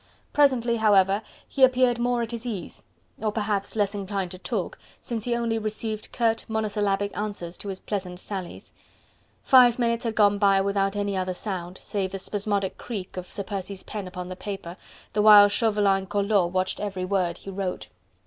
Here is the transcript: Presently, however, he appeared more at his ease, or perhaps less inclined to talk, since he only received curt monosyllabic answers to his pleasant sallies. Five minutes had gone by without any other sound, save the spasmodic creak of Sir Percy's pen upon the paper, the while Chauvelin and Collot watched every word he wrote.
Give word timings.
Presently, 0.33 0.77
however, 0.77 1.21
he 1.47 1.63
appeared 1.63 1.99
more 1.99 2.23
at 2.23 2.31
his 2.31 2.43
ease, 2.43 2.81
or 3.19 3.31
perhaps 3.31 3.75
less 3.75 3.93
inclined 3.93 4.31
to 4.31 4.39
talk, 4.39 4.79
since 4.99 5.25
he 5.25 5.35
only 5.35 5.59
received 5.59 6.11
curt 6.11 6.43
monosyllabic 6.47 7.15
answers 7.15 7.55
to 7.59 7.67
his 7.67 7.79
pleasant 7.79 8.19
sallies. 8.19 8.73
Five 9.43 9.77
minutes 9.77 10.03
had 10.03 10.15
gone 10.15 10.39
by 10.39 10.59
without 10.59 10.95
any 10.95 11.15
other 11.15 11.35
sound, 11.35 11.77
save 11.79 12.13
the 12.13 12.17
spasmodic 12.17 12.79
creak 12.79 13.15
of 13.15 13.31
Sir 13.31 13.43
Percy's 13.43 13.83
pen 13.83 14.07
upon 14.07 14.27
the 14.29 14.35
paper, 14.35 14.75
the 15.13 15.21
while 15.21 15.47
Chauvelin 15.47 15.97
and 15.97 16.09
Collot 16.09 16.49
watched 16.51 16.79
every 16.79 17.05
word 17.05 17.37
he 17.37 17.51
wrote. 17.51 17.87